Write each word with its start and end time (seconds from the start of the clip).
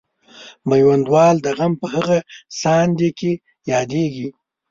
میوندوال 0.69 1.35
د 1.41 1.47
غم 1.57 1.73
په 1.81 1.87
هغه 1.95 2.17
ساندې 2.61 3.09
کې 3.19 3.31
یادیږي. 3.71 4.27